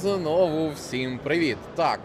знову 0.00 0.70
всім 0.70 1.18
привіт! 1.18 1.56
Так, 1.74 2.00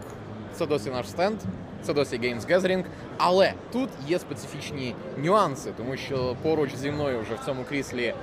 це 0.54 0.66
досі 0.66 0.90
наш 0.90 1.08
стенд, 1.08 1.38
це 1.82 1.94
досі 1.94 2.16
Games 2.18 2.50
Gathering, 2.50 2.84
але 3.18 3.52
тут 3.72 3.88
є 4.08 4.18
специфічні 4.18 4.94
нюанси, 5.18 5.70
тому 5.76 5.96
що 5.96 6.36
поруч 6.42 6.74
зі 6.76 6.90
мною 6.90 7.20
вже 7.20 7.34
в 7.34 7.46
цьому 7.46 7.64
кріслі 7.68 8.14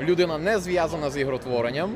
людина 0.00 0.38
не 0.38 0.58
зв'язана 0.58 1.10
з 1.10 1.16
ігротворенням. 1.16 1.90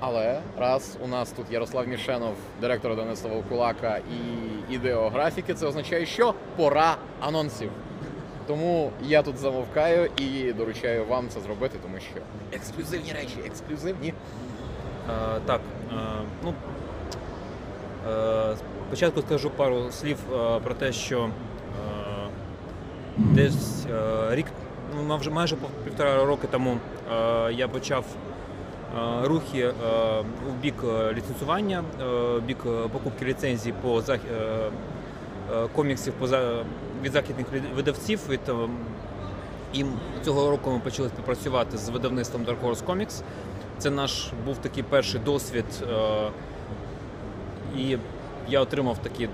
Але 0.00 0.40
раз 0.58 0.96
у 1.04 1.08
нас 1.08 1.30
тут 1.30 1.46
Ярослав 1.50 1.88
Мішенов, 1.88 2.34
директор 2.60 2.92
Одинецтва 2.92 3.30
Кулака 3.48 3.96
і 3.96 4.74
ідеографіки, 4.74 5.54
це 5.54 5.66
означає, 5.66 6.06
що 6.06 6.34
пора 6.56 6.96
анонсів. 7.20 7.70
Тому 8.46 8.90
я 9.02 9.22
тут 9.22 9.38
замовкаю 9.38 10.10
і 10.16 10.52
доручаю 10.52 11.04
вам 11.04 11.28
це 11.28 11.40
зробити, 11.40 11.78
тому 11.82 11.96
що 12.00 12.20
ексклюзивні 12.52 13.12
речі, 13.12 13.36
ексклюзивні. 13.46 14.14
Е, 15.10 15.40
так, 15.46 15.60
е, 15.92 15.96
ну 16.44 16.54
е, 18.08 18.56
спочатку 18.88 19.22
скажу 19.22 19.50
пару 19.50 19.90
слів 19.90 20.18
про 20.64 20.74
те, 20.74 20.92
що 20.92 21.30
десь 23.16 23.86
рік, 24.30 24.46
ну 24.96 25.20
майже 25.30 25.56
півтора 25.84 26.24
роки 26.24 26.46
тому 26.50 26.78
я 27.50 27.68
почав 27.68 28.04
рухи 29.22 29.72
у 30.48 30.52
бік 30.62 30.74
ліцензування, 31.12 31.84
у 32.36 32.40
бік 32.40 32.58
покупки 32.92 33.24
ліцензій 33.24 33.74
по 33.82 34.02
коміксів 35.74 36.14
від 37.02 37.12
західних 37.12 37.46
видавців. 37.76 38.20
Від, 38.28 38.40
і 39.74 39.84
цього 40.24 40.50
року 40.50 40.70
ми 40.70 40.78
почали 40.78 41.08
співпрацювати 41.08 41.78
з 41.78 41.88
видавництвом 41.88 42.44
Dark 42.44 42.60
Horse 42.62 42.84
Comics. 42.84 43.22
Це 43.78 43.90
наш 43.90 44.26
був 44.44 44.58
такий 44.58 44.82
перший 44.82 45.20
досвід, 45.20 45.64
е, 45.82 46.30
і 47.78 47.98
я 48.48 48.60
отримав 48.60 48.98
такий 48.98 49.28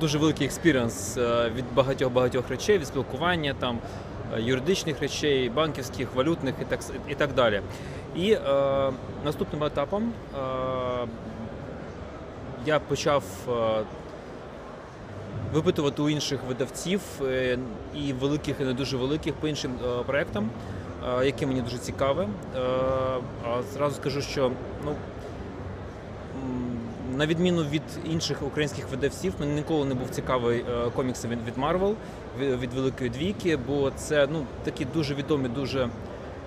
дуже 0.00 0.18
великий 0.18 0.46
experience 0.46 1.16
е, 1.16 1.50
від 1.56 1.64
багатьох-багатьох 1.74 2.48
речей, 2.48 2.78
від 2.78 2.86
спілкування, 2.86 3.54
там, 3.58 3.78
е, 4.36 4.42
юридичних 4.42 5.00
речей, 5.00 5.50
банківських, 5.50 6.14
валютних 6.14 6.54
і 6.62 6.64
так, 6.64 6.80
і 7.08 7.14
так 7.14 7.34
далі. 7.34 7.62
І 8.16 8.32
е, 8.32 8.40
наступним 9.24 9.64
етапом 9.64 10.12
е, 10.34 10.38
я 12.66 12.78
почав 12.78 13.22
е, 13.48 13.84
випитувати 15.52 16.02
у 16.02 16.08
інших 16.08 16.40
видавців 16.48 17.00
і 17.94 18.12
великих, 18.12 18.60
і 18.60 18.64
не 18.64 18.72
дуже 18.72 18.96
великих 18.96 19.34
по 19.34 19.48
іншим 19.48 19.72
е, 19.84 20.04
проектам, 20.04 20.50
е, 21.20 21.26
які 21.26 21.46
мені 21.46 21.60
дуже 21.60 21.78
цікаві. 21.78 22.18
Е, 22.20 22.60
А 23.44 23.62
зразу 23.72 23.96
скажу, 23.96 24.22
що 24.22 24.50
ну. 24.84 24.94
На 27.16 27.26
відміну 27.26 27.62
від 27.62 27.82
інших 28.04 28.42
українських 28.42 28.90
видавців, 28.90 29.34
мені 29.40 29.52
ніколи 29.52 29.84
не 29.84 29.94
був 29.94 30.10
цікавий 30.10 30.58
е, 30.58 30.90
комікси 30.96 31.28
від, 31.28 31.64
Marvel, 31.64 31.94
від, 32.38 32.74
Великої 32.74 33.10
Двійки, 33.10 33.56
бо 33.56 33.90
це 33.90 34.28
ну, 34.32 34.46
такі 34.64 34.84
дуже 34.84 35.14
відомі, 35.14 35.48
дуже 35.48 35.88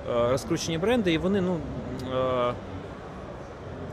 розкручені 0.08 0.78
бренди, 0.78 1.14
і 1.14 1.18
вони 1.18 1.42
ну, 1.42 1.58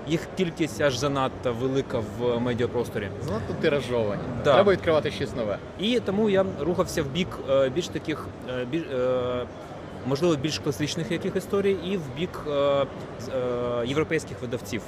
їх 0.08 0.28
кількість 0.36 0.80
аж 0.80 0.96
занадто 0.96 1.52
велика 1.52 2.02
в 2.18 2.40
медіапросторі. 2.40 3.08
Занадто 3.26 3.54
тиражовані. 3.60 4.22
Да. 4.44 4.54
Треба 4.54 4.72
відкривати 4.72 5.10
щось 5.10 5.36
нове. 5.36 5.58
І 5.78 6.00
тому 6.00 6.30
я 6.30 6.44
рухався 6.60 7.02
в 7.02 7.06
бік 7.06 7.28
більш 7.74 7.88
таких, 7.88 8.26
біль, 8.70 8.84
е, 8.92 9.46
можливо, 10.08 10.36
більш 10.36 10.58
класичних 10.58 11.10
яких 11.10 11.36
історій, 11.36 11.76
і 11.84 11.96
в 11.96 12.02
бік 12.16 12.40
е, 12.48 12.52
е, 12.52 12.86
європейських 13.86 14.40
видавців. 14.40 14.82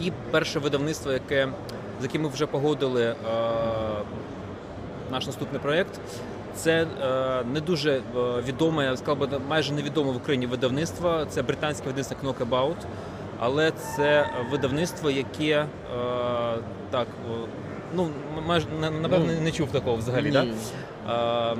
І 0.00 0.12
перше 0.30 0.58
видавництво, 0.58 1.12
яке, 1.12 1.48
з 2.00 2.02
яким 2.02 2.22
ми 2.22 2.28
вже 2.28 2.46
погодили 2.46 3.04
е, 3.04 3.14
наш 5.10 5.26
наступний 5.26 5.60
проєкт, 5.60 6.00
це 6.54 6.86
не 7.52 7.60
дуже 7.60 8.02
відоме, 8.46 8.84
я 8.84 8.96
сказав 8.96 9.18
би, 9.18 9.28
майже 9.48 9.72
невідоме 9.72 10.12
в 10.12 10.16
Україні 10.16 10.46
видавництво. 10.46 11.26
Це 11.30 11.42
британське 11.42 11.86
видавництво 11.86 12.16
Knockabout. 12.22 12.76
Але 13.40 13.70
це 13.70 14.26
видавництво, 14.50 15.10
яке 15.10 15.54
е, 15.54 15.66
так, 16.90 17.06
ну 17.94 18.08
майже 18.46 18.66
напевно 19.02 19.32
Ну, 19.32 19.40
не 19.40 19.52
чув 19.52 19.68
такого 19.72 19.96
взагалі. 19.96 20.24
Ні. 20.24 20.32
Да? 21.06 21.56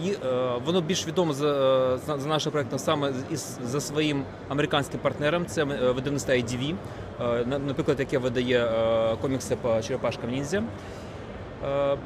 Е, 0.00 0.04
і 0.04 0.12
е, 0.12 0.16
воно 0.64 0.80
більш 0.80 1.06
відомо 1.06 1.32
за, 1.32 1.98
за, 1.98 2.18
за 2.18 2.28
нашим 2.28 2.52
проектом 2.52 2.78
саме 2.78 3.12
із 3.30 3.58
за 3.64 3.80
своїм 3.80 4.24
американським 4.48 5.00
партнером. 5.00 5.46
Це 5.46 5.62
е, 5.62 5.92
видавництво 5.92 6.34
IDV, 6.34 6.74
е, 7.20 7.44
наприклад, 7.46 8.00
яке 8.00 8.18
видає 8.18 8.64
е, 8.64 9.16
комікси 9.20 9.56
по 9.56 9.82
черепашкам 9.82 10.30
ніндзя. 10.30 10.62
Е, 11.64 11.96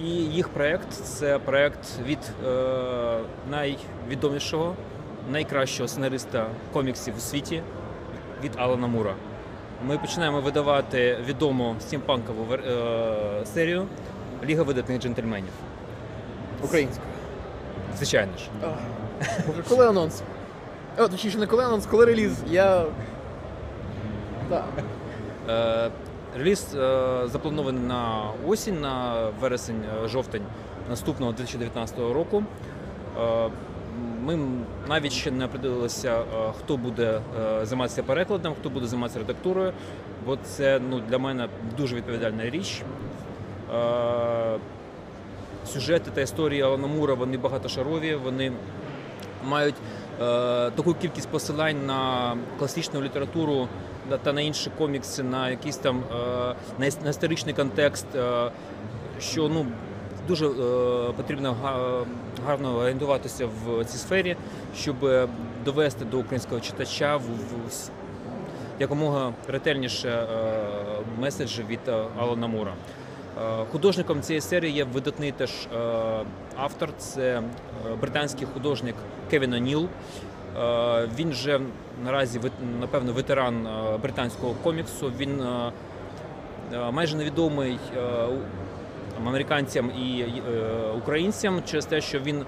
і 0.00 0.08
їх 0.10 0.48
проект 0.48 0.92
це 0.92 1.38
проект 1.38 1.98
від 2.06 2.18
е, 2.46 3.18
найвідомішого, 3.50 4.74
найкращого 5.30 5.88
сценариста 5.88 6.46
коміксів 6.72 7.14
у 7.16 7.20
світі 7.20 7.62
від 8.44 8.52
Алана 8.56 8.86
Мура. 8.86 9.14
Ми 9.86 9.98
починаємо 9.98 10.40
видавати 10.40 11.18
відому 11.26 11.76
стімпанкову 11.80 12.54
е, 12.54 13.46
серію 13.46 13.86
Ліга 14.44 14.62
видатних 14.62 15.02
джентльменів. 15.02 15.52
Українською. 16.62 17.13
Звичайно 17.96 18.32
ж. 18.38 18.44
Боже, 19.46 19.62
коли 19.68 19.88
анонс? 19.88 20.22
О, 20.98 21.08
точніше, 21.08 21.38
не 21.38 21.46
коли 21.46 21.64
анонс, 21.64 21.86
коли 21.86 22.04
реліз. 22.04 22.32
Я. 22.50 22.84
Е, 25.48 25.90
Реліз 26.38 26.74
е, 26.74 27.20
запланований 27.28 27.82
на 27.82 28.22
осінь, 28.46 28.80
на 28.80 29.14
вересень, 29.40 29.82
е, 30.04 30.08
жовтень 30.08 30.42
наступного 30.90 31.32
2019 31.32 31.98
року. 31.98 32.42
Е, 33.20 33.48
Ми 34.22 34.38
навіть 34.88 35.12
ще 35.12 35.30
не 35.30 35.44
определилися, 35.44 36.12
е, 36.20 36.24
хто 36.58 36.76
буде 36.76 37.20
е, 37.62 37.66
займатися 37.66 38.02
перекладом, 38.02 38.54
хто 38.60 38.70
буде 38.70 38.86
займатися 38.86 39.18
редактурою, 39.18 39.72
бо 40.26 40.36
це 40.36 40.80
ну, 40.90 41.00
для 41.00 41.18
мене 41.18 41.48
дуже 41.76 41.96
відповідальна 41.96 42.50
річ. 42.50 42.82
Е, 43.74 44.58
Сюжети 45.66 46.10
та 46.10 46.20
історії 46.20 46.62
Алана 46.62 46.86
Мура 46.86 47.14
вони 47.14 47.36
багатошарові, 47.36 48.14
вони 48.14 48.52
мають 49.44 49.74
е, 49.74 50.16
таку 50.70 50.94
кількість 50.94 51.28
посилань 51.28 51.86
на 51.86 52.36
класичну 52.58 53.02
літературу 53.02 53.68
та 54.22 54.32
на 54.32 54.40
інші 54.40 54.70
комікси, 54.78 55.22
на 55.22 55.50
якийсь 55.50 55.76
там 55.76 56.02
е, 56.12 56.54
на, 57.04 57.10
історичний 57.10 57.54
контекст, 57.54 58.06
е, 58.16 58.50
що 59.20 59.48
ну 59.48 59.66
дуже 60.28 60.46
е, 60.46 61.12
потрібно 61.16 61.56
гарно 62.46 62.76
орієнтуватися 62.76 63.46
в 63.46 63.84
цій 63.84 63.98
сфері, 63.98 64.36
щоб 64.76 64.96
довести 65.64 66.04
до 66.04 66.18
українського 66.18 66.60
читача 66.60 67.16
в, 67.16 67.20
в, 67.20 67.90
якомога 68.80 69.32
ретельніше 69.48 70.08
е, 70.08 70.26
меседжі 71.20 71.64
від 71.68 71.80
е, 71.88 72.04
Алана 72.18 72.46
Мура. 72.46 72.74
Е, 73.42 73.64
Художником 73.72 74.20
цієї 74.20 74.40
серії 74.40 74.72
є 74.72 74.84
видатний 74.84 75.32
теж 75.32 75.50
е, 75.50 75.78
автор, 76.56 76.88
це 76.98 77.22
е, 77.22 77.42
британський 78.00 78.46
художник 78.54 78.94
Кевін 79.30 79.52
О'Ніл. 79.52 79.88
Він 81.18 81.32
же 81.32 81.60
наразі 82.04 82.40
напевно 82.80 83.12
ветеран 83.12 83.68
британського 84.02 84.54
коміксу. 84.62 85.12
Він 85.18 85.44
майже 86.92 87.16
невідомий 87.16 87.78
американцям 89.26 89.90
і 89.90 90.24
українцям 90.98 91.62
через 91.66 91.86
те, 91.86 92.00
що 92.00 92.18
він, 92.18 92.44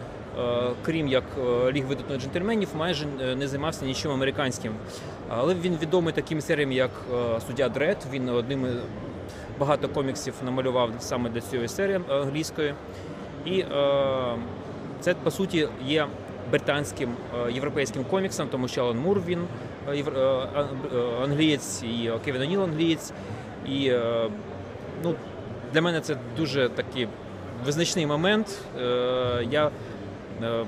крім 0.85 1.09
як 1.09 1.25
Ліг 1.73 1.87
видатних 1.87 2.21
джентльменів, 2.21 2.69
майже 2.77 3.07
не 3.37 3.49
займався 3.49 3.85
нічим 3.85 4.11
американським. 4.11 4.73
Але 5.29 5.55
він 5.55 5.77
відомий 5.83 6.15
такими 6.15 6.41
серіями, 6.41 6.75
як 6.75 6.91
Суддя 7.47 7.69
Дред. 7.69 8.07
Він 8.13 8.29
одним 8.29 8.67
багато 9.59 9.89
коміксів 9.89 10.35
намалював 10.45 10.91
саме 10.99 11.31
для 11.31 11.41
цієї 11.41 11.69
серії 11.69 12.01
англійської. 12.11 12.75
І 13.45 13.61
е, 13.61 13.67
це 15.01 15.15
по 15.15 15.31
суті 15.31 15.69
є 15.87 16.07
британським 16.51 17.11
е, 17.47 17.53
європейським 17.53 18.05
коміксом, 18.05 18.49
тому 18.49 18.69
що 18.69 18.83
Алан 18.83 18.99
Мур 18.99 19.21
він 19.27 19.41
е, 19.89 19.97
е, 19.97 20.01
е, 20.01 20.65
англієць, 21.23 21.83
і 21.83 22.11
Кевін 22.25 22.43
О'Ніл 22.43 22.63
англієць. 22.63 23.13
І 23.69 23.89
е, 23.89 24.31
ну, 25.05 25.15
для 25.73 25.83
мене 25.83 26.01
це 26.01 26.17
дуже 26.37 26.69
такий 26.69 27.09
визначний 27.65 28.07
момент. 28.07 28.59
Е, 28.81 29.47
я 29.51 29.71
е, 30.43 30.65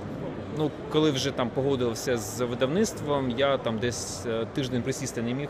ну, 0.58 0.70
коли 0.92 1.10
вже 1.10 1.30
там 1.30 1.50
погодився 1.50 2.16
з 2.16 2.40
видавництвом, 2.44 3.30
я 3.30 3.58
там 3.58 3.78
десь 3.78 4.26
е, 4.26 4.46
тиждень 4.54 4.82
присісти 4.82 5.22
не 5.22 5.34
міг, 5.34 5.48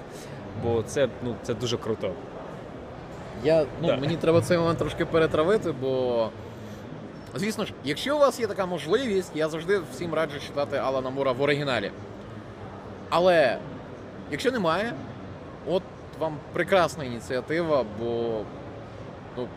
бо 0.63 0.83
це, 0.83 1.09
ну, 1.25 1.35
це 1.43 1.55
дуже 1.55 1.77
круто. 1.77 2.13
Я, 3.45 3.67
ну, 3.83 3.89
Так. 3.89 4.01
Мені 4.01 4.17
треба 4.17 4.41
цей 4.41 4.59
момент 4.59 4.79
трошки 4.79 5.05
перетравити, 5.05 5.73
бо. 5.73 6.29
Звісно 7.35 7.65
ж, 7.65 7.73
якщо 7.85 8.17
у 8.17 8.19
вас 8.19 8.41
є 8.41 8.47
така 8.47 8.67
можливість, 8.67 9.33
я 9.35 9.49
завжди 9.49 9.81
всім 9.93 10.15
раджу 10.15 10.41
читати 10.41 10.77
Алана 10.77 11.11
Мура 11.11 11.33
в 11.33 11.43
оригіналі. 11.43 11.91
Але 13.11 13.59
Якщо 14.31 14.51
немає, 14.51 14.93
от 15.67 15.83
вам 16.19 16.37
прекрасна 16.53 17.05
ініціатива, 17.05 17.85
бо 18.01 18.41
ну, 19.37 19.49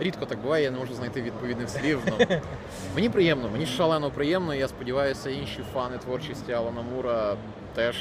рідко 0.00 0.26
так 0.26 0.38
буває, 0.38 0.64
я 0.64 0.70
не 0.70 0.78
можу 0.78 0.94
знайти 0.94 1.22
відповідних 1.22 1.68
слів. 1.68 2.00
Ну, 2.06 2.26
мені 2.94 3.08
приємно, 3.08 3.48
мені 3.48 3.66
шалено 3.66 4.10
приємно. 4.10 4.54
і 4.54 4.58
Я 4.58 4.68
сподіваюся, 4.68 5.30
інші 5.30 5.60
фани 5.74 5.98
творчості 5.98 6.52
Алана 6.52 6.82
Мура 6.94 7.36
теж 7.74 7.96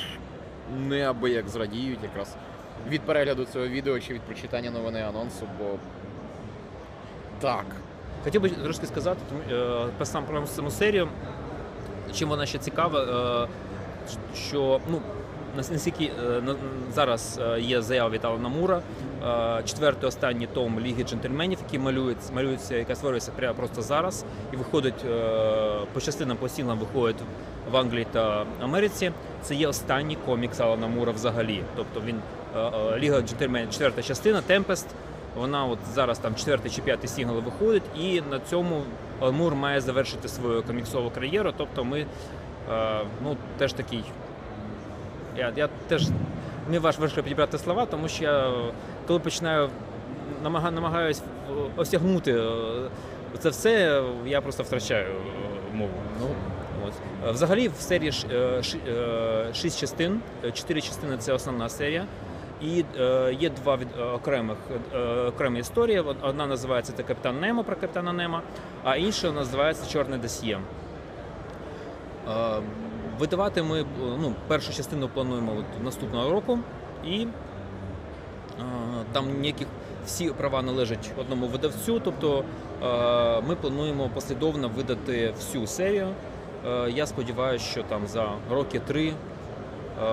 неабияк 0.78 1.50
зрадіють 1.50 2.04
якраз 2.04 2.36
від 2.90 3.02
перегляду 3.02 3.46
цього 3.46 3.68
відео 3.68 4.00
чи 4.00 4.14
від 4.14 4.22
прочитання 4.22 4.72
новини 4.72 5.02
анонсу, 5.02 5.48
бо 5.60 5.66
так. 7.42 7.66
Хотів 8.24 8.42
би 8.42 8.50
трошки 8.50 8.86
сказати 8.86 9.20
е, 9.52 9.86
про 9.98 10.06
сам 10.06 10.26
про 10.26 10.48
саму 10.48 10.72
серію. 10.72 11.08
Чим 12.14 12.30
вона 12.30 12.46
ще 12.46 12.58
цікава, 12.58 13.00
е, 13.00 13.48
що 14.36 14.80
ну, 14.92 15.02
наскільки 15.56 16.06
е, 16.06 16.56
зараз 16.94 17.40
є 17.60 17.82
заява 17.82 18.10
від 18.10 18.26
Алана 18.26 18.50
Мура, 18.50 18.82
четвертий 19.66 20.10
останній 20.10 20.48
том 20.48 20.80
Ліги 20.80 21.04
джентльменів, 21.04 21.60
який 21.66 21.80
малюється, 21.80 22.34
малюється, 22.34 22.76
яка 22.76 22.96
створюється 22.96 23.32
прямо 23.32 23.54
просто 23.54 23.82
зараз, 23.82 24.26
і 24.54 24.56
виходить 24.56 25.06
по 25.94 26.02
частинам, 26.02 26.38
по 26.38 26.50
сінглам 26.50 26.80
виходить 26.80 27.22
в 27.72 27.78
Англії 27.78 28.08
та 28.12 28.46
Америці. 28.62 29.12
Це 29.42 29.56
є 29.56 29.68
останній 29.68 30.18
комікс 30.26 30.60
Алана 30.60 30.88
Мура 30.88 31.12
взагалі. 31.12 31.64
Тобто 31.76 32.02
він 32.06 32.22
Ліга 32.98 33.22
джентльменів, 33.22 33.70
четверта 33.70 34.02
частина, 34.04 34.42
Tempest. 34.42 34.88
Вона 35.36 35.66
от 35.66 35.80
зараз 35.94 36.20
там 36.20 36.36
четвертий 36.36 36.72
чи 36.72 36.82
п'ятий 36.82 37.10
сінгл 37.10 37.40
виходить, 37.40 37.84
і 38.00 38.22
на 38.32 38.40
цьому 38.40 38.84
Мур 39.32 39.56
має 39.56 39.82
завершити 39.82 40.28
свою 40.28 40.64
коміксову 40.64 41.10
кар'єру. 41.10 41.54
Тобто 41.58 41.84
ми 41.84 42.00
е, 42.00 42.06
ну, 43.24 43.38
теж 43.58 43.74
такий. 43.74 44.04
Я, 45.38 45.54
я 45.56 45.70
теж 45.88 46.08
не 46.70 46.80
важ 46.80 47.00
важко 47.00 47.24
підібрати 47.24 47.58
слова, 47.58 47.86
тому 47.86 48.08
що 48.08 48.24
я 48.24 48.52
коли 49.08 49.20
починаю 49.20 49.70
намага, 50.44 50.72
намагаюсь 50.72 51.22
е, 51.50 51.54
осягнути 51.78 52.32
е, 52.34 52.90
це 53.40 53.50
все, 53.50 54.04
я 54.26 54.42
просто 54.42 54.64
втрачаю 54.64 55.08
е, 55.08 55.76
мову. 55.76 55.92
Ну, 56.20 56.28
От. 56.88 56.94
Е, 57.28 57.32
Взагалі 57.32 57.68
в 57.68 57.82
серії 57.82 58.12
е, 58.32 58.62
е, 58.88 59.54
шість 59.54 59.80
частин, 59.80 60.20
Е, 60.46 60.52
чотири 60.52 60.82
частини 60.82 61.18
це 61.18 61.34
основна 61.34 61.70
серія. 61.70 62.06
І 62.62 62.86
е, 63.00 63.38
є 63.40 63.50
два 63.50 63.78
від 63.78 63.88
е, 64.00 64.04
окремих 64.04 64.58
е, 64.96 65.00
окремі 65.28 65.60
історії. 65.60 66.00
Одна 66.22 66.48
називається 66.48 66.94
це 66.98 67.04
Капітан 67.04 67.40
Немо 67.40 67.64
про 67.64 67.76
капітана 67.76 68.14
Немо, 68.14 68.42
а 68.84 68.96
інша 68.96 69.32
називається 69.32 69.92
Чорне 69.92 70.18
досьє. 70.18 70.60
Е, 72.30 72.62
Видавати 73.20 73.64
ми 73.64 73.82
е, 73.82 73.86
ну, 74.00 74.34
першу 74.48 74.74
частину 74.74 75.08
плануємо 75.08 75.52
от 75.60 75.84
наступного 75.84 76.30
року, 76.32 76.60
і 77.06 77.22
е, 77.22 77.28
там 79.12 79.26
ніяких 79.40 79.68
всі 80.06 80.30
права 80.30 80.62
належать 80.62 81.12
одному 81.18 81.48
видавцю. 81.48 82.00
Тобто 82.00 82.44
е, 82.84 83.42
ми 83.48 83.56
плануємо 83.56 84.10
послідовно 84.14 84.70
видати 84.70 85.34
всю 85.36 85.68
серію. 85.68 86.08
Е, 86.68 86.92
Я 86.92 87.06
сподіваюся, 87.06 87.66
що 87.66 87.84
там 87.84 88.08
за 88.08 88.32
роки 88.52 88.80
три 88.80 89.14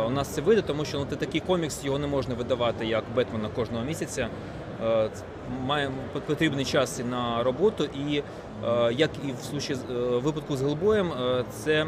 у 0.07 0.11
нас 0.11 0.29
це 0.29 0.41
вийде, 0.41 0.63
тому 0.63 0.85
що 0.85 0.99
ну, 0.99 1.05
такий 1.05 1.41
комікс, 1.41 1.85
його 1.85 1.99
не 1.99 2.07
можна 2.07 2.35
видавати 2.35 2.87
як 2.87 3.05
Бетмена 3.17 3.49
кожного 3.49 3.85
місяця. 3.85 4.29
Е, 4.85 5.11
Має 5.67 5.91
потрібний 6.27 6.65
час 6.65 7.01
і 7.01 7.05
на 7.05 7.43
роботу, 7.43 7.85
і 7.85 8.17
е, 8.19 8.23
як 8.93 9.11
і 9.29 9.33
в 9.41 9.45
случаї 9.45 9.79
е, 9.91 9.93
випадку 10.19 10.57
з 10.57 10.63
Гелбоєм, 10.63 11.13
е, 11.13 11.45
це 11.51 11.73
е, 11.73 11.87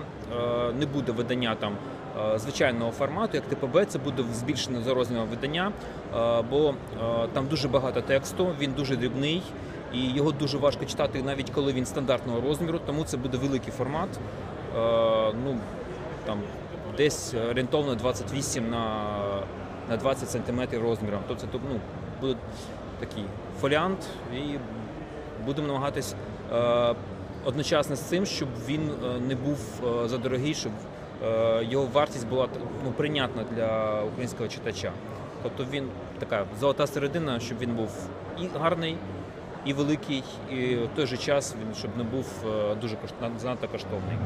не 0.79 0.87
буде 0.87 1.13
видання 1.13 1.55
там 1.55 1.77
е, 2.35 2.39
звичайного 2.39 2.91
формату, 2.91 3.37
як 3.37 3.45
ТПБ, 3.47 3.87
це 3.87 3.99
буде 3.99 4.25
збільшене 4.35 4.83
за 4.83 4.95
розміром 4.95 5.29
видання, 5.29 5.73
е, 6.15 6.43
бо 6.51 6.69
е, 6.69 6.75
там 7.33 7.47
дуже 7.47 7.69
багато 7.69 8.01
тексту, 8.01 8.49
він 8.61 8.73
дуже 8.73 8.97
дрібний. 8.97 9.43
І 9.95 10.13
його 10.13 10.33
дуже 10.33 10.59
важко 10.59 10.85
читати, 10.85 11.23
навіть 11.23 11.51
коли 11.51 11.73
він 11.73 11.87
стандартного 11.87 12.41
розміру, 12.41 12.81
тому 12.87 13.05
це 13.05 13.17
буде 13.17 13.39
великий 13.39 13.73
формат. 13.73 14.09
Е, 14.77 15.33
ну, 15.45 15.59
там, 16.31 16.41
десь 16.97 17.35
орієнтовно 17.35 17.95
28 17.95 18.71
на, 18.71 19.15
на 19.89 19.97
20 19.97 20.31
сантиметрів 20.31 20.83
розміром. 20.83 21.21
Тобто 21.29 21.47
це 21.47 21.59
ну, 21.71 21.81
буде 22.21 22.37
такий 23.01 23.25
фоліант, 23.61 23.99
і 24.35 24.59
будемо 25.47 25.69
намагатись 25.69 26.15
е, 26.53 26.95
одночасно 27.45 27.97
з 27.97 28.01
цим, 28.01 28.27
щоб 28.27 28.49
він 28.69 28.91
е, 28.91 29.21
не 29.21 29.35
був 29.35 29.59
е, 29.85 30.09
задорогий, 30.09 30.55
щоб 30.55 30.73
е, 31.25 31.65
його 31.65 31.89
вартість 31.93 32.29
була 32.29 32.49
ну, 32.85 32.93
прийнятна 32.93 33.45
для 33.57 34.03
українського 34.03 34.49
читача. 34.49 34.93
Тобто 35.43 35.65
він 35.73 35.89
така 36.19 36.45
золота 36.61 36.87
середина, 36.87 37.41
щоб 37.41 37.59
він 37.59 37.75
був 37.75 37.91
і 38.41 38.49
гарний, 38.59 38.97
і 39.65 39.73
великий, 39.73 40.25
і 40.51 40.75
в 40.77 40.89
той 40.97 41.07
же 41.07 41.17
час 41.17 41.55
він 41.61 41.75
щоб 41.75 41.97
не 41.97 42.03
був 42.05 42.27
е, 42.47 42.75
дуже 42.75 42.97
занадто 43.39 43.69
коштовний. 43.69 44.17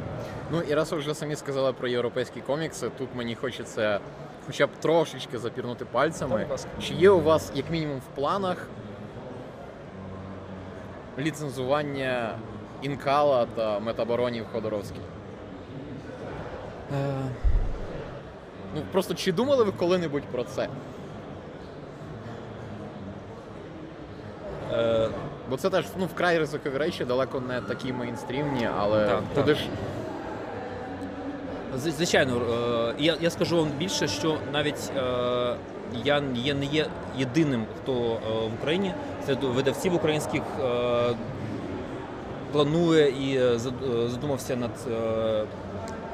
Ну 0.53 0.61
і 0.61 0.75
раз 0.75 0.93
ви 0.93 0.99
вже 0.99 1.15
самі 1.15 1.37
сказали 1.37 1.73
про 1.73 1.89
європейські 1.89 2.41
комікси, 2.41 2.91
тут 2.99 3.09
мені 3.15 3.35
хочеться 3.35 4.01
хоча 4.47 4.67
б 4.67 4.71
трошечки 4.81 5.39
запірнути 5.39 5.85
пальцями. 5.85 6.47
Чи 6.83 6.95
є 6.95 7.11
у 7.11 7.21
вас, 7.21 7.53
як 7.55 7.71
мінімум, 7.71 7.99
в 7.99 8.15
планах 8.15 8.69
ліцензування 11.19 12.39
Інкала 12.83 13.47
та 13.55 13.79
метаборонів 13.81 14.47
Ходоровських? 14.53 15.01
Е, 16.93 17.15
Ну 18.75 18.83
просто 18.93 19.15
чи 19.15 19.33
думали 19.33 19.65
ви 19.65 19.73
коли-небудь 19.73 20.23
про 20.23 20.45
це? 20.45 20.69
Е, 24.75 25.09
Бо 25.51 25.57
це 25.57 25.71
теж 25.71 25.85
ну, 25.99 26.07
вкрай 26.07 26.39
ризикові 26.39 26.77
речі, 26.79 27.05
далеко 27.05 27.41
не 27.49 27.61
такі 27.61 27.93
мейнстрімні, 27.93 28.69
але 28.79 29.07
Так, 29.07 29.23
туди 29.35 29.47
так. 29.55 29.57
ж 29.57 29.63
З- 31.77 31.93
Звичайно, 31.93 32.33
е, 32.37 32.95
я, 32.99 33.17
я 33.21 33.31
скажу 33.31 33.57
вам 33.57 33.69
більше, 33.79 34.09
що 34.09 34.37
навіть 34.53 34.91
е, 34.97 35.01
я 36.05 36.23
є, 36.35 36.55
не 36.55 36.65
є 36.65 36.87
єдиним, 37.19 37.65
хто 37.83 37.93
е, 37.93 38.17
в 38.49 38.55
Україні 38.61 38.95
серед 39.27 39.43
видавців 39.45 39.95
українських 39.95 40.43
е, 40.65 40.67
планує 42.53 43.09
і 43.11 43.37
е, 43.39 43.59
зад- 43.59 44.05
е, 44.05 44.09
задумався 44.09 44.57
над 44.57 44.71
е, 44.93 45.45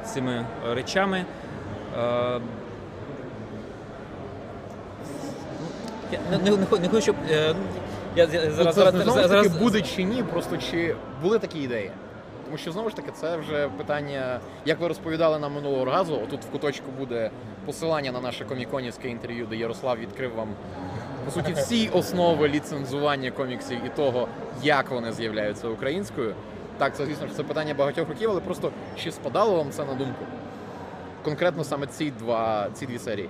цими 0.04 0.46
речами. 0.74 1.24
Е, 1.98 2.40
я 6.12 6.18
не, 6.30 6.50
не, 6.50 6.56
не 6.80 6.88
хочу, 6.88 7.00
щоб. 7.00 7.16
е, 7.30 7.54
я, 8.16 8.24
я, 8.24 8.44
Ну, 8.44 8.50
зараз, 8.50 8.74
це 8.74 8.80
зараз, 8.80 9.02
знову 9.02 9.20
ж 9.20 9.28
зараз, 9.28 9.46
таки 9.46 9.58
буде 9.58 9.80
чи 9.80 10.02
ні, 10.02 10.22
просто 10.22 10.56
чи 10.56 10.94
були 11.22 11.38
такі 11.38 11.58
ідеї. 11.58 11.90
Тому 12.44 12.58
що 12.58 12.72
знову 12.72 12.90
ж 12.90 12.96
таки 12.96 13.10
це 13.20 13.36
вже 13.36 13.68
питання, 13.68 14.40
як 14.64 14.80
ви 14.80 14.88
розповідали 14.88 15.38
нам 15.38 15.54
минулого 15.54 15.84
разу. 15.84 16.14
Отут 16.14 16.44
в 16.44 16.50
куточку 16.50 16.86
буде 16.98 17.30
посилання 17.66 18.12
на 18.12 18.20
наше 18.20 18.44
коміконівське 18.44 19.08
інтерв'ю, 19.08 19.46
де 19.50 19.56
Ярослав 19.56 19.98
відкрив 19.98 20.34
вам 20.34 20.48
по 21.24 21.30
суті 21.30 21.52
всі 21.52 21.88
основи 21.88 22.48
ліцензування 22.48 23.30
коміксів 23.30 23.78
і 23.86 23.88
того, 23.88 24.28
як 24.62 24.90
вони 24.90 25.12
з'являються 25.12 25.68
українською. 25.68 26.34
Так, 26.78 26.96
це 26.96 27.06
звісно 27.06 27.26
це 27.36 27.42
питання 27.42 27.74
багатьох 27.74 28.08
років, 28.08 28.30
але 28.30 28.40
просто 28.40 28.72
чи 29.02 29.12
спадало 29.12 29.56
вам 29.56 29.70
це 29.70 29.84
на 29.84 29.94
думку? 29.94 30.24
Конкретно 31.24 31.64
саме 31.64 31.86
ці 31.86 32.10
два 32.10 32.66
ці 32.74 32.86
дві 32.86 32.98
серії. 32.98 33.28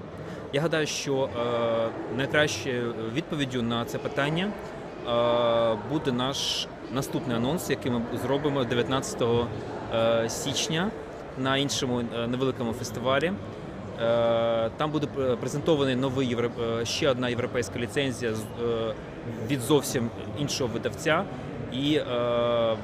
Я 0.53 0.61
гадаю, 0.61 0.87
що 0.87 1.25
е, 1.25 2.17
найкращою 2.17 2.95
відповіддю 3.15 3.63
на 3.63 3.85
це 3.85 3.99
питання 3.99 4.49
е, 4.49 5.77
буде 5.91 6.13
наш 6.13 6.69
наступний 6.93 7.37
анонс, 7.37 7.71
який 7.71 7.93
ми 7.93 8.03
зробимо 8.23 8.65
19 8.65 9.23
е, 9.95 10.29
січня 10.29 10.91
на 11.39 11.57
іншому 11.57 12.03
невеликому 12.29 12.73
фестивалі. 12.73 13.33
Там 14.77 14.91
буде 14.91 15.07
презентований 15.41 15.97
новий 15.97 16.29
євро... 16.29 16.51
ще 16.85 17.11
одна 17.11 17.29
європейська 17.29 17.79
ліцензія 17.79 18.33
від 19.51 19.61
зовсім 19.61 20.11
іншого 20.39 20.71
видавця, 20.73 21.25
і 21.73 22.01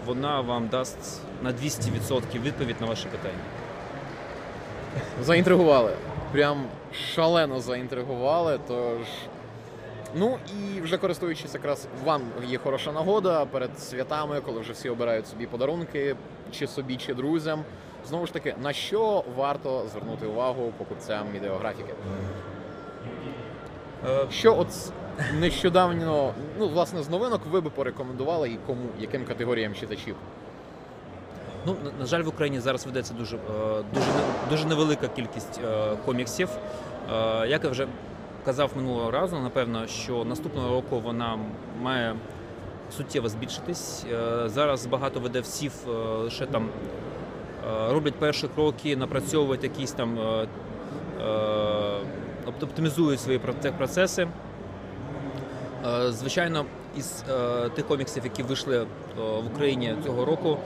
вона 0.07 0.41
вам 0.41 0.69
дасть 0.69 1.23
на 1.43 1.53
200% 1.53 2.43
відповідь 2.43 2.77
на 2.81 2.87
ваше 2.87 3.09
питання. 3.09 3.43
Заінтригували. 5.23 5.93
Прям 6.33 6.65
шалено 7.15 7.61
заінтригували. 7.61 8.59
Тож. 8.69 9.07
Ну 10.15 10.39
і 10.77 10.81
вже 10.81 10.97
користуючись 10.99 11.55
якраз 11.55 11.89
вам 12.05 12.23
є 12.47 12.59
хороша 12.59 12.93
нагода 12.93 13.45
перед 13.45 13.79
святами, 13.79 14.41
коли 14.41 14.61
вже 14.61 14.73
всі 14.73 14.89
обирають 14.89 15.27
собі 15.29 15.47
подарунки, 15.47 16.17
чи 16.53 16.67
собі, 16.67 16.97
чи 16.97 17.15
друзям. 17.15 17.65
Знову 18.09 18.27
ж 18.27 18.33
таки, 18.33 18.55
на 18.63 18.73
що 18.73 19.25
варто 19.37 19.85
звернути 19.93 20.27
увагу 20.27 20.73
покупцям 20.79 21.27
ідеографіки? 21.37 21.95
Е, 24.09 24.27
Що 24.31 24.59
от 24.59 24.69
нещодавно, 25.41 26.35
ну 26.59 26.69
власне, 26.69 27.03
з 27.03 27.09
новинок 27.09 27.41
ви 27.51 27.61
би 27.61 27.71
порекомендували 27.71 28.51
і 28.51 28.59
кому, 28.67 28.89
яким 29.01 29.25
категоріям 29.25 29.75
читачів? 29.75 30.17
Ну, 31.67 31.77
на, 32.01 32.07
жаль, 32.07 32.23
в 32.23 32.29
Україні 32.29 32.61
зараз 32.61 32.87
ведеться 32.87 33.15
дуже, 33.15 33.37
е, 33.37 33.41
дуже, 33.95 34.07
дуже 34.51 34.67
невелика 34.67 35.09
кількість 35.09 35.61
е, 35.65 35.97
коміксів. 36.05 36.49
Е, 37.13 37.49
Як 37.49 37.65
я 37.65 37.71
вже 37.71 37.87
казав 38.45 38.71
минулого 38.77 39.11
разу, 39.11 39.37
напевно, 39.39 39.87
що 39.87 40.25
наступного 40.25 40.69
року 40.69 41.01
вона 41.01 41.39
має 41.83 42.15
суттєво 42.97 43.29
збільшитись. 43.29 44.05
Зараз 44.47 44.87
багато 44.87 45.21
видавців 45.21 45.73
е, 45.89 45.91
лише 46.23 46.47
там 46.47 46.69
роблять 47.91 48.15
перші 48.15 48.49
кроки, 48.55 48.97
напрацьовують 48.97 49.63
якісь 49.65 49.93
там, 49.93 50.19
оп- 52.47 52.63
оптимізують 52.65 53.21
свої 53.21 53.39
процеси. 53.79 54.29
Звичайно, 56.09 56.65
із 56.97 57.25
тих 57.75 57.87
коміксів, 57.87 58.25
які 58.25 58.43
вийшли 58.43 58.87
в 59.17 59.47
Україні 59.55 59.95
цього 60.05 60.25
року, 60.25 60.59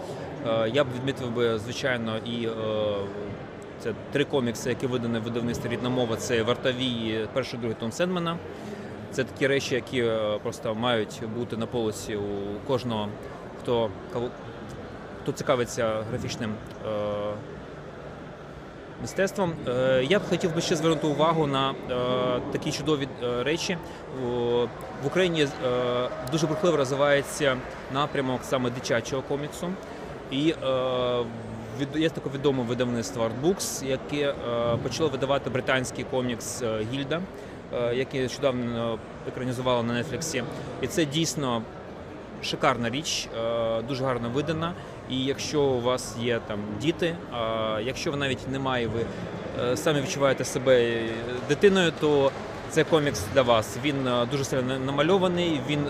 я 0.73 0.85
б 0.85 0.87
відмітив 0.97 1.31
би, 1.31 1.59
звичайно, 1.59 2.17
і 2.19 2.47
е, 2.47 2.51
це 3.81 3.93
три 4.13 4.25
комікси, 4.25 4.69
які 4.69 4.87
видані 4.87 5.19
в 5.19 5.23
видавництві 5.23 5.69
рідна 5.69 5.89
мова. 5.89 6.17
Це 6.17 6.43
вартові 6.43 7.21
перший 7.33 7.59
другий 7.59 7.77
Том 7.81 7.93
Сенмена. 7.93 8.37
Це 9.13 9.25
такі 9.25 9.47
речі, 9.47 9.75
які 9.75 10.01
е, 10.01 10.39
просто 10.43 10.75
мають 10.75 11.23
бути 11.37 11.57
на 11.57 11.67
полиці 11.67 12.17
у 12.17 12.67
кожного, 12.67 13.09
хто, 13.63 13.91
хто 15.23 15.33
цікавиться 15.33 16.03
графічним 16.11 16.55
е, 16.87 16.91
мистецтвом. 19.01 19.53
Е, 19.69 20.05
Я 20.09 20.19
б 20.19 20.23
хотів 20.29 20.55
би 20.55 20.61
ще 20.61 20.77
звернути 20.77 21.07
увагу 21.07 21.47
на 21.47 21.71
е, 21.71 21.75
такі 22.53 22.73
чудові 22.73 23.09
е, 23.23 23.43
речі. 23.43 23.79
В 25.03 25.07
Україні 25.07 25.43
е, 25.43 25.49
дуже 26.33 26.47
бурхливо 26.47 26.77
розвивається 26.77 27.57
напрямок 27.95 28.41
саме 28.45 28.71
дитячого 28.71 29.23
коміксу. 29.23 29.69
І 30.31 30.51
е, 30.51 30.55
від- 31.81 31.97
є 31.97 32.09
таке 32.11 32.31
відоме 32.35 32.63
видавництво 32.63 33.25
Artbooks, 33.31 33.87
яке 33.87 34.29
е, 34.31 34.35
почало 34.83 35.09
видавати 35.09 35.51
британський 35.51 36.05
комікс 36.11 36.63
е, 36.63 36.87
Гільда, 36.93 37.21
який 37.95 38.21
нещодавно 38.21 38.99
екранізували 39.29 39.83
на 39.83 40.03
Нетфліксі. 40.03 40.43
І 40.83 40.87
це 40.87 41.05
дійсно 41.05 41.63
шикарна 42.43 42.91
річ, 42.91 43.29
дуже 43.89 44.05
гарно 44.05 44.31
видана. 44.31 44.73
І 45.11 45.25
якщо 45.25 45.63
у 45.63 45.81
вас 45.81 46.17
є 46.21 46.41
там 46.47 46.59
діти, 46.81 47.17
якщо 47.85 48.11
ви 48.11 48.17
навіть 48.17 48.49
немає, 48.49 48.89
ви 48.89 49.07
самі 49.77 50.01
відчуваєте 50.01 50.45
себе 50.45 51.03
дитиною, 51.49 51.93
то 52.01 52.33
це 52.71 52.85
комікс 52.85 53.23
для 53.35 53.43
вас. 53.43 53.77
Він 53.85 54.09
дуже 54.31 54.45
сильно 54.45 54.79
намальований, 54.79 55.61
він 55.69 55.87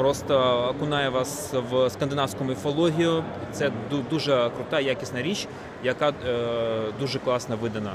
просто 0.00 0.66
окунає 0.70 1.08
вас 1.08 1.54
в 1.70 1.90
скандинавську 1.90 2.44
міфологію. 2.44 3.24
Це 3.52 3.70
дуже 4.10 4.50
крута, 4.56 4.80
якісна 4.80 5.22
річ, 5.22 5.48
яка 5.84 6.08
е, 6.08 6.12
дуже 7.00 7.18
класно 7.18 7.56
видана. 7.56 7.94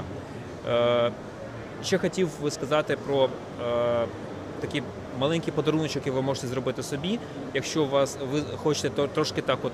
Е, 0.68 1.10
Ще 1.84 1.98
хотів 1.98 2.28
сказати 2.50 2.96
про 3.06 3.24
е, 3.24 4.06
такий 4.60 4.82
маленький 5.18 5.52
подарунок, 5.52 5.96
який 5.96 6.12
ви 6.12 6.22
можете 6.22 6.46
зробити 6.46 6.82
собі. 6.82 7.18
Якщо 7.54 7.84
у 7.84 7.88
вас 7.88 8.18
ви 8.32 8.40
хочете 8.56 8.90
то, 8.90 9.06
трошки 9.06 9.42
так, 9.42 9.58
от 9.62 9.72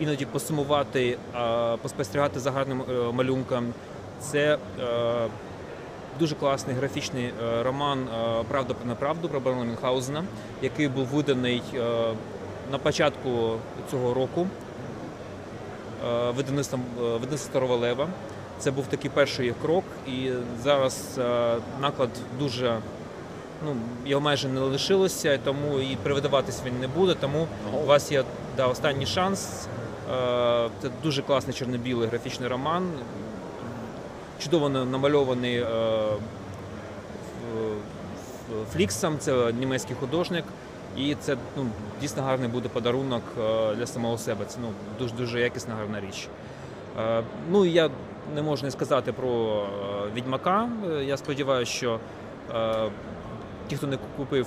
іноді 0.00 0.24
посумувати, 0.24 1.18
поспостерігати 1.82 2.40
за 2.40 2.50
гарним 2.50 2.82
малюнком, 3.12 3.74
це 4.20 4.58
дуже 6.22 6.34
класний 6.34 6.76
графічний 6.76 7.24
е, 7.24 7.62
роман 7.62 8.08
е, 8.08 8.44
Правда 8.48 8.74
про 8.74 8.88
неправду 8.88 9.28
про 9.28 9.40
Барона 9.40 9.64
Мюнхгаузена, 9.64 10.24
який 10.62 10.88
був 10.88 11.06
виданий 11.06 11.62
е, 11.74 11.80
на 12.72 12.78
початку 12.78 13.58
цього 13.90 14.14
року 14.14 14.46
видавництвом 16.36 16.82
Старого 17.36 17.76
Лева. 17.76 18.08
Це 18.58 18.70
був 18.70 18.86
такий 18.86 19.10
перший 19.14 19.54
крок, 19.62 19.84
і 20.06 20.30
зараз 20.62 21.20
наклад 21.80 22.10
дуже 22.38 22.78
ну 23.64 23.76
його 24.06 24.20
майже 24.20 24.48
не 24.48 24.60
лишилося, 24.60 25.38
тому 25.44 25.78
і 25.78 25.96
перевидаватись 26.02 26.60
він 26.66 26.80
не 26.80 26.88
буде. 26.88 27.14
Тому 27.20 27.46
у 27.82 27.86
вас 27.86 28.12
є 28.12 28.24
да, 28.56 28.66
останній 28.66 29.06
шанс. 29.06 29.66
Це 30.82 30.88
дуже 31.02 31.22
класний 31.22 31.56
чорно-білий 31.56 32.08
графічний 32.08 32.48
роман, 32.48 32.90
чудово 34.42 34.68
намальований 34.68 35.56
е, 35.56 35.66
Фліксом, 38.72 39.18
це 39.18 39.52
німецький 39.52 39.96
художник. 40.00 40.44
І 40.96 41.14
це 41.14 41.36
ну, 41.56 41.66
дійсно 42.00 42.22
гарний 42.22 42.48
буде 42.48 42.68
подарунок 42.68 43.22
е, 43.38 43.74
для 43.74 43.86
самого 43.86 44.18
себе. 44.18 44.44
Це 44.44 44.58
ну, 44.62 44.68
дуже 44.98 45.14
дуже 45.14 45.40
якісна 45.40 45.74
гарна 45.74 46.00
річ. 46.00 46.28
Е, 47.00 47.22
Ну 47.50 47.64
я 47.64 47.90
не 48.34 48.42
можу 48.42 48.64
не 48.64 48.70
сказати 48.70 49.12
про 49.12 49.62
Відьмака. 50.14 50.68
Я 51.04 51.16
сподіваюся, 51.16 51.72
що 51.72 52.00
ті, 53.68 53.76
хто 53.76 53.86
не 53.86 53.98
купив, 54.16 54.46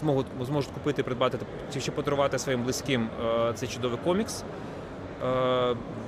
зможуть, 0.00 0.26
зможуть 0.46 0.70
купити, 0.70 1.02
придбати 1.02 1.38
чи 1.74 1.80
ще 1.80 1.90
подарувати 1.90 2.38
своїм 2.38 2.62
близьким 2.62 3.08
цей 3.54 3.68
чудовий 3.68 3.98
комікс. 4.04 4.42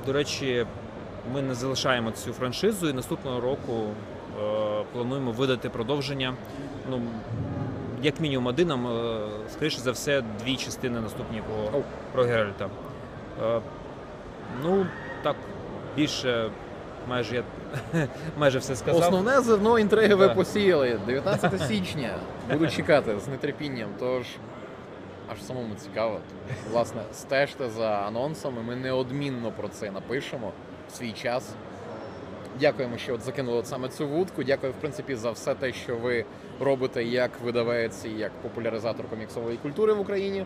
До 0.07 0.13
речі, 0.13 0.67
ми 1.35 1.43
не 1.43 1.55
залишаємо 1.55 2.11
цю 2.11 2.33
франшизу 2.33 2.89
і 2.89 2.93
наступного 2.93 3.41
року 3.41 3.73
е, 4.41 4.85
плануємо 4.93 5.33
видати 5.33 5.69
продовження. 5.69 6.35
Ну, 6.91 7.03
як 8.03 8.21
мінімум 8.21 8.47
один, 8.47 8.71
а 8.73 8.75
е, 8.75 9.29
скоріше 9.53 9.81
за 9.81 9.91
все, 9.93 10.23
дві 10.45 10.57
частини 10.57 11.01
наступні 11.01 11.43
про, 11.71 11.81
про 12.13 12.23
Геральта. 12.25 12.69
Е, 13.43 13.61
Ну, 14.63 14.87
так, 15.23 15.37
більше 15.97 16.51
майже 17.09 17.35
я 17.35 17.43
майже 18.39 18.59
все 18.59 18.77
сказав. 18.77 19.01
Основне 19.01 19.41
зерно 19.41 19.79
інтриги 19.79 20.15
ви 20.15 20.29
посіяли. 20.29 21.01
19 21.07 21.61
січня. 21.69 22.15
Буду 22.53 22.69
чекати 22.69 23.17
з 23.21 23.29
нетерпінням. 23.37 23.89
Тож 23.99 24.27
аж 25.33 25.43
самому 25.43 25.75
цікаво. 25.75 26.21
Власне, 26.73 27.01
стежте 27.13 27.71
за 27.71 27.89
анонсами. 27.89 28.63
Ми 28.63 28.77
неодмінно 28.77 29.53
про 29.53 29.69
це 29.69 29.91
напишемо 29.91 30.53
свій 30.97 31.13
час. 31.13 31.55
Дякуємо, 32.61 32.99
що 32.99 33.15
от 33.15 33.23
закинули 33.23 33.65
саме 33.65 33.89
цю 33.89 34.09
вудку. 34.09 34.45
Дякую, 34.45 34.73
в 34.73 34.77
принципі, 34.77 35.15
за 35.15 35.31
все 35.31 35.55
те, 35.55 35.73
що 35.73 35.97
ви 35.97 36.25
робите 36.61 37.05
як 37.05 37.31
видавець 37.45 38.05
і 38.05 38.09
як 38.09 38.33
популяризатор 38.43 39.09
коміксової 39.11 39.57
культури 39.57 39.93
в 39.93 40.01
Україні. 40.01 40.45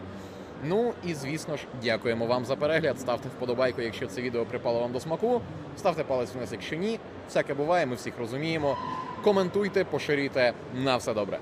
Ну 0.64 0.92
і 1.04 1.14
звісно 1.14 1.56
ж, 1.56 1.62
дякуємо 1.82 2.26
вам 2.26 2.44
за 2.44 2.56
перегляд. 2.56 3.00
Ставте 3.00 3.28
вподобайку, 3.28 3.82
якщо 3.82 4.06
це 4.06 4.22
відео 4.22 4.44
припало 4.44 4.80
вам 4.80 4.92
до 4.92 5.00
смаку. 5.00 5.40
Ставте 5.76 6.04
палець 6.04 6.34
вниз, 6.34 6.52
якщо 6.52 6.76
ні. 6.76 6.98
Всяке 7.28 7.54
буває, 7.54 7.86
ми 7.86 7.94
всіх 7.94 8.18
розуміємо. 8.18 8.76
Коментуйте, 9.24 9.84
поширюйте. 9.84 10.52
На 10.74 10.96
все 10.96 11.14
добре. 11.14 11.38